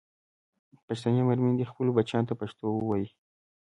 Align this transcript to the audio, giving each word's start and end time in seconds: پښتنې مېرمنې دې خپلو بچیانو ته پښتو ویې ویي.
پښتنې 0.87 1.21
مېرمنې 1.27 1.55
دې 1.57 1.65
خپلو 1.71 1.89
بچیانو 1.97 2.29
ته 2.29 2.33
پښتو 2.41 2.65
ویې 2.69 2.85
ویي. 2.87 3.07